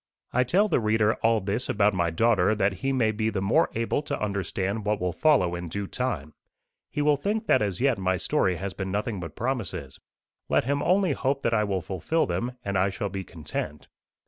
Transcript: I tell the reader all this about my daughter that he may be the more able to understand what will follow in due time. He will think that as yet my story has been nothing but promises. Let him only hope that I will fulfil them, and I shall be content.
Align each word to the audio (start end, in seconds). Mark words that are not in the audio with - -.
I 0.33 0.43
tell 0.43 0.67
the 0.67 0.79
reader 0.79 1.13
all 1.21 1.41
this 1.41 1.69
about 1.69 1.93
my 1.93 2.09
daughter 2.09 2.55
that 2.55 2.73
he 2.81 2.91
may 2.91 3.11
be 3.11 3.29
the 3.29 3.39
more 3.39 3.69
able 3.75 4.01
to 4.01 4.19
understand 4.19 4.83
what 4.83 4.99
will 4.99 5.13
follow 5.13 5.53
in 5.53 5.69
due 5.69 5.85
time. 5.85 6.33
He 6.89 7.03
will 7.03 7.17
think 7.17 7.45
that 7.45 7.61
as 7.61 7.79
yet 7.79 7.99
my 7.99 8.17
story 8.17 8.55
has 8.55 8.73
been 8.73 8.89
nothing 8.89 9.19
but 9.19 9.35
promises. 9.35 9.99
Let 10.49 10.63
him 10.63 10.81
only 10.81 11.11
hope 11.11 11.43
that 11.43 11.53
I 11.53 11.65
will 11.65 11.83
fulfil 11.83 12.25
them, 12.25 12.53
and 12.65 12.79
I 12.79 12.89
shall 12.89 13.09
be 13.09 13.23
content. 13.23 13.89